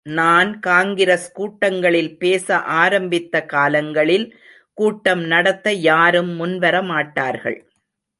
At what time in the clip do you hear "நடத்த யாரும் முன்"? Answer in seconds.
5.23-6.59